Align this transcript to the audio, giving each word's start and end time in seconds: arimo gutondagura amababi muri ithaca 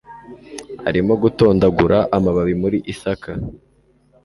arimo 0.87 1.13
gutondagura 1.21 1.97
amababi 2.15 2.53
muri 2.61 2.77
ithaca 2.93 3.31